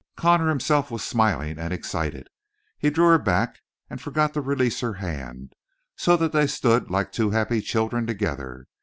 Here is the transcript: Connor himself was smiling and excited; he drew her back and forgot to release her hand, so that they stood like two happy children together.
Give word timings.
Connor 0.17 0.49
himself 0.49 0.89
was 0.89 1.03
smiling 1.03 1.59
and 1.59 1.71
excited; 1.71 2.27
he 2.79 2.89
drew 2.89 3.05
her 3.09 3.19
back 3.19 3.59
and 3.87 4.01
forgot 4.01 4.33
to 4.33 4.41
release 4.41 4.79
her 4.79 4.93
hand, 4.93 5.53
so 5.95 6.17
that 6.17 6.31
they 6.31 6.47
stood 6.47 6.89
like 6.89 7.11
two 7.11 7.29
happy 7.29 7.61
children 7.61 8.07
together. 8.07 8.65